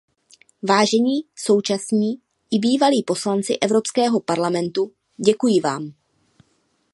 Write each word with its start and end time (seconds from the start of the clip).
Vážení 0.63 1.21
současní 1.35 2.21
i 2.51 2.59
bývalí 2.59 3.03
poslanci 3.03 3.57
Evropského 3.61 4.19
parlamentu, 4.19 4.91
děkuji 5.25 5.59
vám. 5.61 5.93